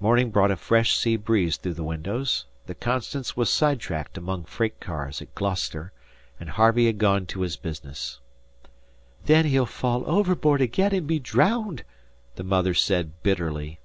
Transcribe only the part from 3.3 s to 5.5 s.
was side tracked among freight cars at